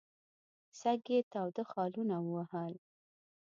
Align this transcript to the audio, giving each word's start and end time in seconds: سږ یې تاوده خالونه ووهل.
سږ 0.79 1.01
یې 1.11 1.19
تاوده 1.33 1.63
خالونه 1.71 2.15
ووهل. 2.21 2.73